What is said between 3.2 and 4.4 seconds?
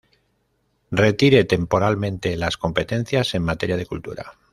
en materia de cultura